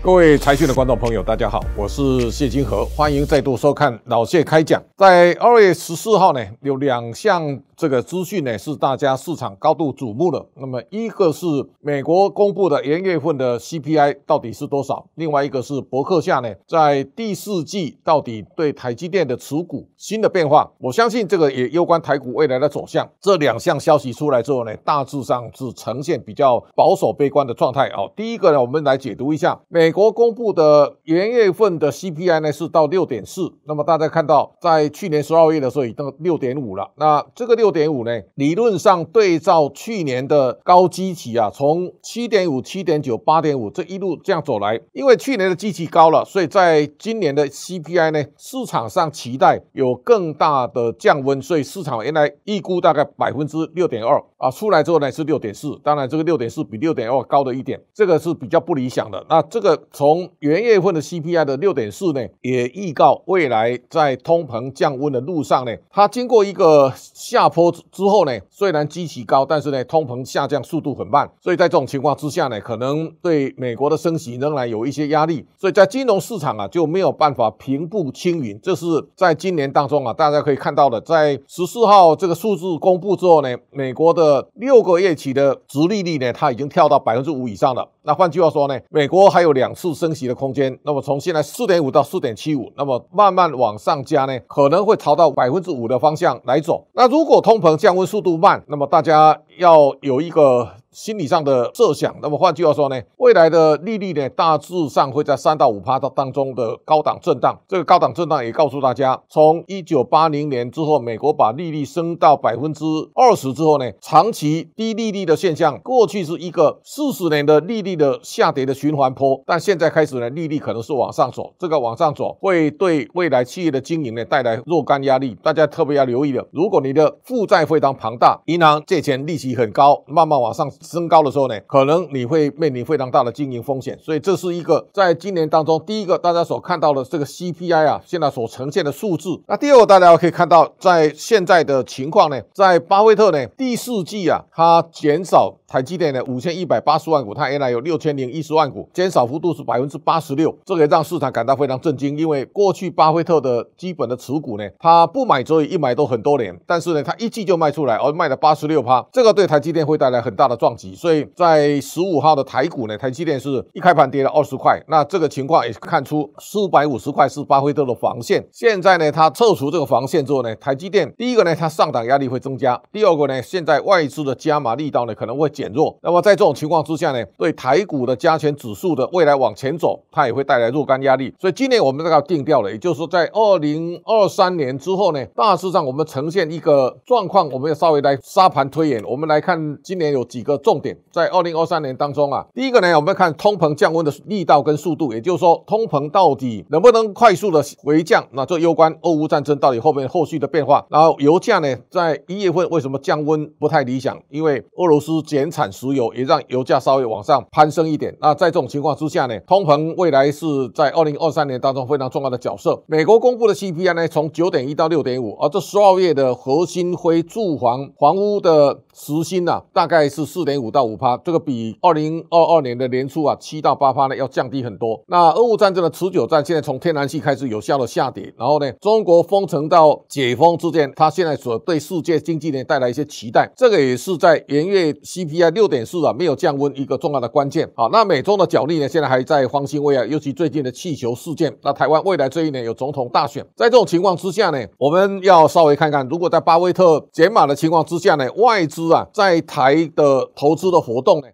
[0.00, 4.80] 各位财讯的观众朋友，大家好，我是谢金河，欢迎再度收看老谢开讲。
[4.96, 10.46] 在二月十四号呢，有两项这个资讯呢是大家市场高度瞩目的。
[10.54, 11.46] 那么一个是
[11.80, 15.04] 美国公布的元月份的 CPI 到底是多少？
[15.16, 20.70] 另外一个是博克夏呢在第四季到底对台积电的持股新的变化。
[20.78, 23.08] 我相信这个也攸关台股未来的走向。
[23.20, 27.88] 这两项消息出来之后呢，大致上是呈现比较保守悲观的状态。
[27.88, 29.87] 哦，第一个呢，我们来解读一下美。
[29.88, 36.90] 美国公布的元月份的 CPI 呢是到六点四，那么大家看到在去年十二月的时候已经到六点五了。
[36.96, 59.24] 那这个六点五呢，理论上对照去年的高基期啊，从七点五、七点九、八点五这一路这样走来，因为去年的基期高了，所以在今年的 CPI 呢，市场上期待有更大的降温，所以市场原来预估大概百分之六点二啊，出来之后呢是六点四，当然这个六点四比六点二高了一点，这个是比较不理想的。
[59.30, 59.77] 那这个。
[59.92, 78.58] 从元月份的 CPI 的六点四呢，也预告未来在通膨降温的路上呢，它经过一个下坡之后呢，虽然基期高，但是呢，通膨下降速度很慢，所以在这种情况之下呢，可能对美国的升息仍然有一些压力，所以在金融市场啊就没有办法平步青云。
[78.62, 87.88] 这是在今年当中啊，大家可以看到的，在十四号这个数字公布之后呢，美国的六个月期的殖利率呢，它已经跳到百分之五以上了。
[88.02, 90.78] 那换句话说呢，美国还有两两次升息的空间。
[90.82, 96.86] 那么从现在四点五到四点七五，那么慢慢往上加呢，可能会朝到百分之五的方向来走。
[96.94, 100.68] 那如果通膨降温速度慢，那么大家要有一个。
[100.90, 107.60] 心理上的设想，那么换句话说呢，未来的利率呢，大致上会在三到五趴当中的高档震荡。
[107.68, 121.52] 这个高档震荡也告诉大家，从一九八零年之后，美国把利率升到百分之二十之后呢，长期低利率的现象，过去是一个四十年的利率的下跌的循环坡，但现在开始呢，利率可能是往上走。
[121.58, 126.48] 这个往上走会对未来企业的经营呢带来若干压力，大家特别要留意了。
[126.50, 130.66] 如果你的负债非常庞大，银行借钱利息很高，慢慢往上。
[130.80, 139.40] 升高的时候呢，可能你会面临非常大的经营风险，所以这是一个在今年当中第一个大家所看到的这个 CPI 啊，现在所呈现的数字。
[139.46, 145.56] 那第二个大家可以看到，在现在的情况呢，在巴菲特呢第四季啊，它减少。
[145.68, 152.16] 台积电的，五千一百八十万股，它原来有六千零一十万股，减少幅度是百分之八十六，这个让市场感到非常震惊。
[152.16, 160.94] 因为过去巴菲特的基本的持股呢，他不买所以，一买都很多年，但是呢，他一季就卖出来，而卖了八十六趴，这个对台积电会带来很大的撞击。
[160.94, 168.46] 所以在十五号的台股呢，台积电是一开盘跌了二十块，那这个情况也看出四百五十块是巴菲特的防线。
[168.52, 181.32] 现在呢，他撤除这个防线之后呢，台积电第一个呢，它上档压力会增加；第二个呢，现在外资的加码力道呢，可能会减弱，那么在这种情况之下呢，对台股的加权指数的未来往前走，它也会带来若干压力。
[181.40, 189.02] 所以今年我们这个要定调了，也就是说在二零二三年之后呢，大致上我们呈现一个状况，我们要稍微来沙盘推演。
[189.04, 200.86] 我们来看今年有几个重点，在二零二三年当中啊，第一个呢，我们要看通膨降温的力道跟速度，也就是说通膨到底能不能快速的回降，那这攸关俄乌战争到底后面后续的变化。
[200.88, 204.16] 然后油价呢，在一月份为什么降温不太理想？
[204.30, 205.88] 因为俄罗斯减产石。
[205.88, 208.14] 油也让油价稍微往上攀升一点。
[208.20, 212.82] 那在这种情况之下呢，通膨未来是在二零二三年当中非常重要的角色。
[212.86, 225.02] 美国公布的 CPI 呢，从九点一到六点五，而这十二月的核心非住房房屋的时薪呢，大概是四点五到五趴，这个比二零二二年的年初啊七到八趴呢要降低很多。
[225.08, 235.84] 那俄乌战争的持久战现在从天然气开始有效的下跌，然后呢，中国封城到解封之间，它现在所对世界经济呢带来一些期待，这个也是在元月 CPI 六点。
[235.88, 237.88] 四啊，没有降温一个重要的关键啊。
[237.90, 241.56] 那美中的角力呢，现在还在方兴未艾，尤其最近的气球事件。
[241.62, 251.28] 那台湾未来这一年有总统大选，在这种情况之下呢，我们要稍微看看，如果在巴菲特减码的情况之下呢，外资啊在台的投资的活动呢？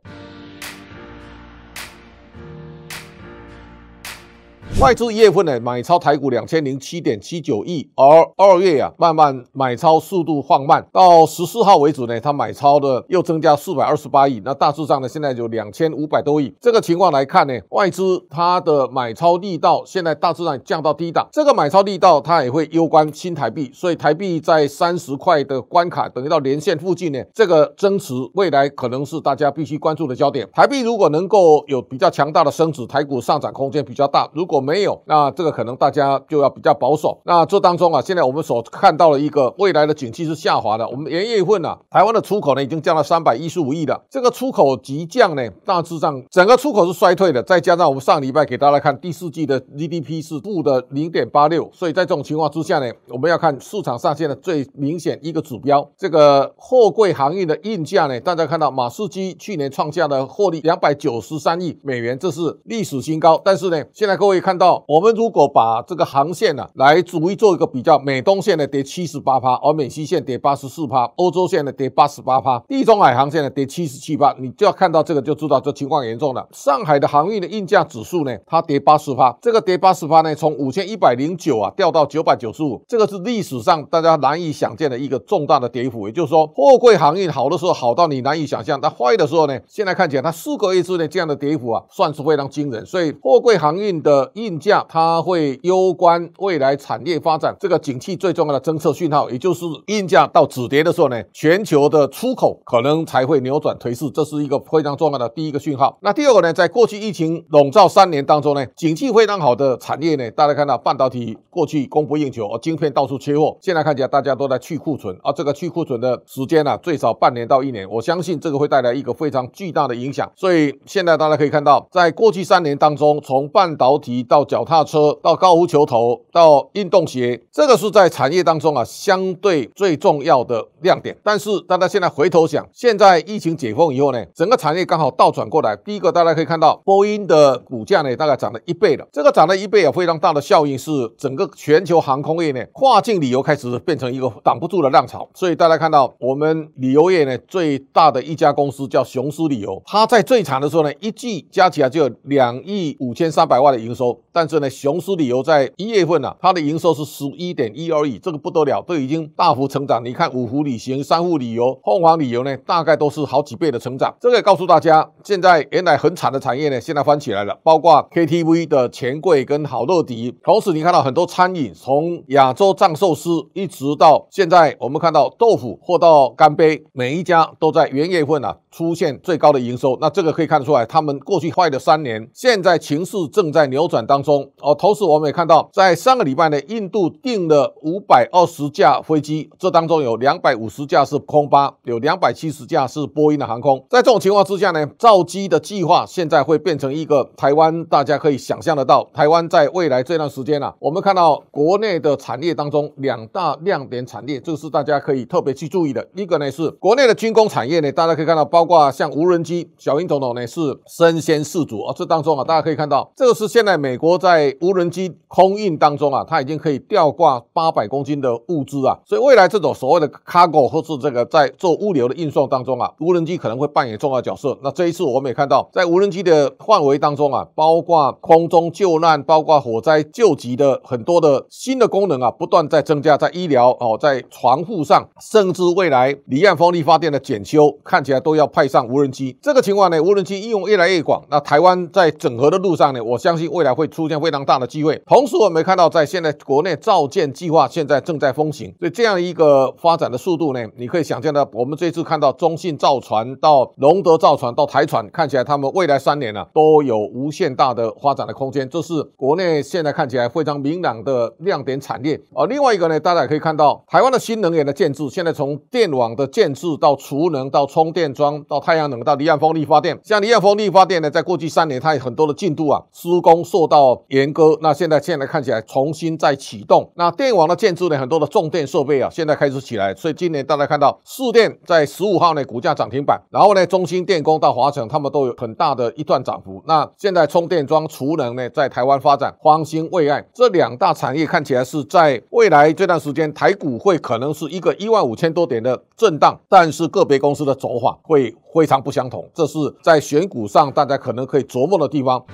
[4.81, 8.05] 外资一月份呢买超台股两千零七点七九亿，而
[8.37, 16.53] 二月啊慢慢买超速度放慢，到十四号为止呢，它买超的又增加四百二十八亿，那大致上呢现在有两千五百多亿。
[16.61, 30.49] 这个情况来看呢，外资它的买超力道现在大致上降到低档，这个买超力道它也会攸关新台币，所以台币在三十块的关卡，等于到年线附近呢，这个增持未来可能是大家必须关注的焦点。
[30.53, 37.21] 台币如果能够有比较强大的升值，台股上涨空间比较大；如果没有，那这个可能大家就要比较保守。
[37.25, 40.89] 那这当中啊，现在我们所看到的一个未来的景气是下滑的。
[40.89, 44.03] 我们元月份啊，台湾的出口呢已经降了三百一十五亿了。
[44.09, 47.43] 这个出口急降呢，大致上整个出口是衰退的。
[47.43, 63.41] 再加上我们上礼拜给大家看第四季的 GDP 是负的零点八六，所以在这种情况之下呢，我们要看市场上现在最明显一个指标，这个货柜航运的运价呢，大家看到马士基去年创下的获利两百九十三亿美元，这是历史新高。
[63.45, 76.47] 但是呢，现在各位看看到，我们如果把这个航线呢、啊、来逐一做一个比较，美东线呢跌七十八趴，而美西线跌八十四趴，欧洲线呢跌八十八趴，地中海航线呢跌七十七趴，你就要看到这个就知道这情况严重了。
[76.53, 86.07] 上海的航运的运价指数呢，它跌八十趴，这个跌八十趴呢，从五千一百零九啊掉到九百九十五，这个是历史上大家难以想见的一个重大的跌幅。
[86.07, 92.87] 也就是说，货柜航运好的时候好到你难以想象，但坏的时候呢，现在看起来它四个月之内这样的跌幅啊，算是非常惊人。
[92.87, 105.97] 所以货柜航运的运价，它会攸关未来产业发展这个景气最重要的侦测讯号，也就是运价到止跌的时候呢，全球的出口可能才会扭转颓势，这是一个非常重要的第一个讯号。
[106.03, 120.31] 那第二个呢，在过去疫情笼罩三年当中呢，景气非常好的产业呢，大家看到半导体过去供不应求，而晶片到处缺货，现在看起来大家都在去库存，而这个去库存的时间呢、啊，最少半年到一年，我相信这个会带来一个非常巨大的影响。
[120.37, 131.17] 所以现在大家可以看到，在过去三年当中，从半导体到脚踏车到高尔夫球头到运动鞋，这个是在产业当中啊相对最重要的亮点。
[131.23, 135.77] 但是大家现在回头想，现在疫情解封以后呢，整个产业刚好倒转过来。
[135.77, 145.29] 第一个大家可以看到，波音的股价呢大概涨了一倍了，这个涨了一倍有非常大的效应，是整个全球航空业呢跨境旅游开始变成一个挡不住的浪潮。
[145.33, 160.05] 所以大家看到我们旅游业呢最大的一家公司叫雄狮旅游，它在最惨的时候呢，一季加起来就有两亿五千三百万的营收，但是呢，雄狮旅游在一月份啊，它的营收是十一点一二亿，这个不得了，都已经大幅成长。
[160.05, 164.13] 你看五福旅行、三户旅游、凤凰旅游呢，大概都是好几倍的成长。
[164.21, 170.35] 这个告诉大家，现在原来很惨的产业呢，现在翻起来了，包括 KTV 的钱柜跟好乐迪。
[170.43, 179.97] 同时，你看到很多餐饮，从亚洲藏寿司一直到现在，我们看到豆腐或到干杯，每一家都在元月份啊出现最高的营收。
[180.01, 184.51] 那这个可以看得出来，他们过去坏的三年，现在情势正在扭转当中中。
[184.61, 193.79] 哦，同时我们也看到，在上个礼拜呢，印度订了五百二十架飞机，这当中有两百五十架是空巴，有两百七十架是波音的航空。
[193.91, 206.09] 在这种情况之下呢，造机的计划现在会变成一个台湾，大家可以想象得到，台湾在未来这段时间啊，我们看到国内的产业当中两大亮点产业，这个是大家可以特别去注意的。
[206.15, 211.95] 一个呢是国内的军工产业呢，大家可以看到，包括像无人机，小英总统呢是身先士卒啊。
[211.95, 224.57] 这当中啊，大家可以看到，这个是现在美国在无人机空运当中啊，它已经可以吊挂八百公斤的物资啊，所以未来这种所谓的 cargo 或是这个在做物流的运送当中啊，无人机可能会扮演重要角色。
[224.63, 239.37] 那这一次我们也看到，在无人机的范围当中啊，包括空中救难、包括火灾救急的很多的新的功能啊，不断在增加，在医疗哦，在船户上，甚至未来离岸风力发电的检修，看起来都要派上无人机。
[239.43, 241.23] 这个情况呢，无人机应用越来越广。
[241.31, 245.01] 那台湾在整合的路上呢，我相信未来会出出现非常大的机会。
[245.07, 262.21] 同时，我们看到在现在国内造舰计划现在正在风行，所以这样一个发展的速度呢，你可以想象到，我们这次看到中信造船到龙德造船到台船，看起来他们未来三年呢、都有无限大的发展的空间，这是国内现在看起来非常明朗的亮点产业。
[262.35, 276.91] 而另外一个呢，大家也可以看到台湾的新能源的建置，现在从电网的建置到储能到充电桩到太阳能到离岸风力发电，像离岸风力发电呢，在过去三年它有很多的进度啊，施工受到严格，那现在现在看起来重新再启动。
[276.97, 286.63] 那电网的建置呢，很多的重电设备啊，现在开始起来，所以今年大家看到士电在十五号呢股价涨停板，然后呢中兴电工到华城，他们都有很大的一段涨幅。
[286.67, 302.25] 那现在充电桩、储能呢，在台湾发展，方兴未艾这两大产业看起来是在未来这段时间台股会可能是一个一万五千多点的震荡，但是个别公司的走法会非常不相同，这是在选股上大家可能可以琢磨的地方。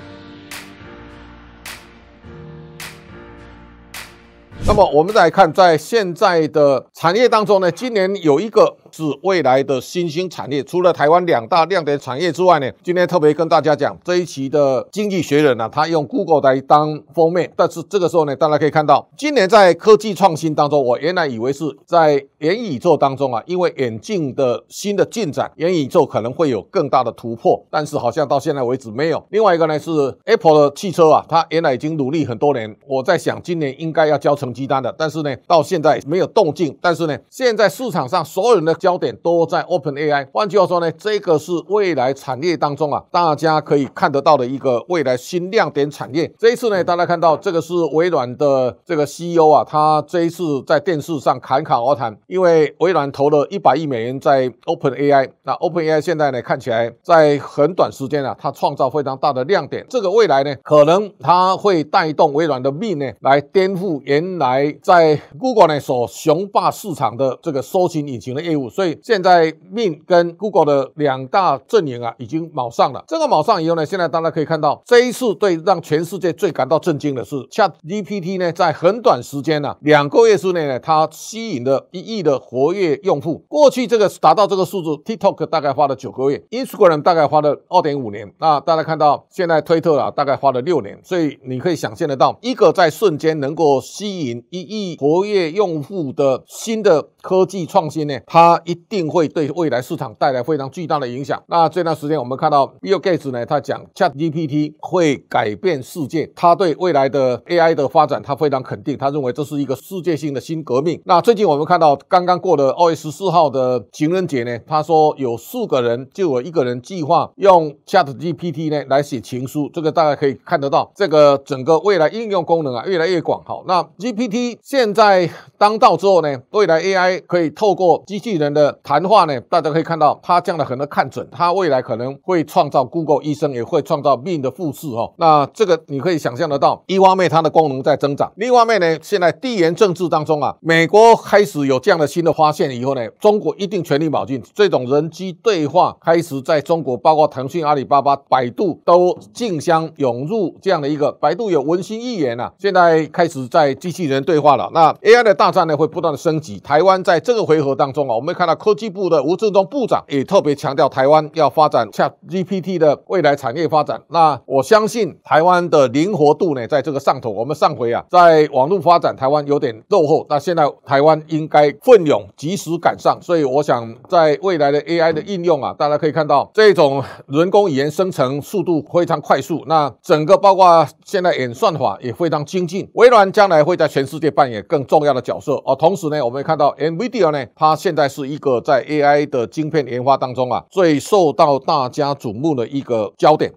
[4.66, 10.62] 那么我们再来看，在现在的产业当中呢，今年有一个是未来的新兴产业。
[10.62, 17.52] 除了台湾两大亮点产业之外呢，今天特别跟大家讲这一期的《经济学人》呢，他用 Google 来当封面。
[17.56, 27.64] 但是这个时候呢，大家可以看到，今年在科技创新当中，我原来以为是在元宇宙当中啊，因为眼镜的新的进展，元宇宙可能会有更大的突破。
[27.70, 29.24] 但是好像到现在为止没有。
[29.30, 29.90] 另外一个呢是
[30.24, 36.76] Apple 的汽车啊，它原来已经努力很多年，我在想今年应该要交成绩单的，但是呢，到现在没有动静。
[36.80, 40.26] 但是呢，现在市场上所有人的焦点都在 OpenAI。
[40.32, 46.32] 换句话说呢，这个是未来产业当中啊，大家可以看得到的一个未来新亮点产业。
[46.38, 55.30] 这一次呢，大家看到这个是微软的这个 CEO 啊，他这一次在电视上侃侃而谈，因为微软投了一百亿美元在 OpenAI。
[55.42, 59.84] 那 OpenAI 现在呢，看起来在很短时间啊，它创造非常大的亮点。
[59.90, 68.69] 这个未来呢，可能它会带动微软的 Bing 呢，来颠覆原来在 Google 呢所雄霸市场的这个搜寻引擎的业务。
[68.70, 73.04] 所以现在 Bing 跟 Google 的两大阵营啊，已经卯上了。
[73.06, 83.44] 这个卯上以后呢，现在大家可以看到，这一次对让全世界最感到震惊的是，ChatGPT 呢，在很短时间呢、啊，两个月之内呢，它吸引了一亿的活跃用户。
[83.48, 88.32] 过去这个达到这个数字，TikTok 大概花了九个月，Instagram 大概花了二点五年。
[88.38, 90.98] 那大家看到现在推特啊，大概花了六年。
[91.02, 101.42] 所以你可以想象得到，一个在瞬间能够吸引一亿活跃用户的新的科技创新呢，它一定会对未来市场带来非常巨大的影响。
[101.48, 111.00] 那这段时间我们看到 Bill Gates 呢，他讲 ChatGPT 会改变世界，他对未来的 AI 的发展他非常肯定，他认为这是一个世界性的新革命。
[111.04, 123.42] 那最近我们看到刚刚过的二月十四号的情人节呢，他说有四个人就有一个人计划用 ChatGPT 呢来写情书，这个大家可以看得到，这个整个未来应用功能啊越来越广。
[123.44, 135.12] 好，那 GPT 现在当道之后呢，未来 AI 可以透过机器人的谈话呢，大家可以看到他这样的很多看准，他未来可能会创造 Google 医生，也会创造 Bing 的复制哈。
[135.16, 144.42] 那这个你可以想象得到，一方面它的功能在增长，另外面呢，现在地缘政治当中啊，美国开始有这样的新的发现以后呢，中国一定全力保进。
[144.54, 154.70] 这种人机对话开始在中国，包括腾讯、阿里巴巴、百度都竞相涌入这样的一个，百度有文心一言啊，现在开始在机器人对话了。
[154.72, 157.00] 那 AI 的大战呢，会不断的升级，台湾。
[157.02, 164.00] 在这个回合当中啊，我们看到科技部的吴志中部长也特别强调，台湾要发展 ChatGPT 的未来产业发展。
[164.08, 167.28] 那我相信台湾的灵活度呢，在这个上头。
[167.28, 173.18] 我们上回啊，在网络发展台湾有点落后，那现在台湾应该奋勇及时赶上。
[173.20, 182.88] 所以我想，在未来的 AI 的应用啊，大家可以看到这种人工语言生成速度非常快速，那整个包括现在演算法也非常精进。
[182.94, 185.56] 微软将来会在全世界扮演更重要的角色。
[185.66, 193.52] 而同时呢，我们也看到 NVIDIA 呢，它现在是是一个在 AI 的晶片研发当中啊，最受到大家瞩目的一个焦点。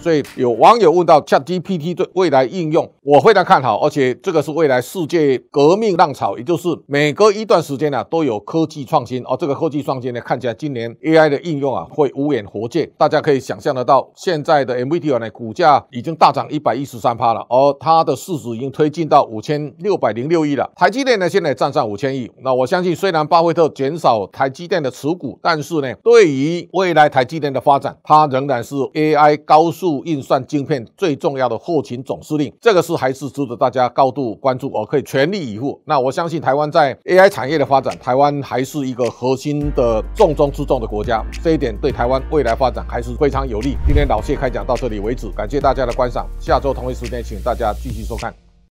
[0.00, 20.70] 所以有网友问到 ChatGPT 对未来应用，我非常看好，而且这个是未来世界革命浪潮，也就是每隔一段时间呢、都有科技创新，而这个科技创新呢看起来今年 AI 的应用啊会无远弗届，大家可以想象得到，现在的 NVIDIA 呢股价已经大涨一百一十三趴了，而它的市值已经推进到五千六百零六亿了。
[20.76, 35.80] 台积电呢现在站上五千亿，那我相信虽然巴菲特减少台积电的持股，但是呢对于未来台积电的发展，它仍然是 AI 高速运算晶片最重要的后勤总司令，这个是还是值得大家高度关注，我可以全力以赴。
[35.84, 43.76] 那我相信台湾在 AI 产业的发展，台湾还是一个核心的重中之重的国家，这一点对台湾未来发展还是非常有利。
[43.86, 48.49] 今天老谢开讲到这里为止，感谢大家的观赏，下周同一时间请大家继续收看。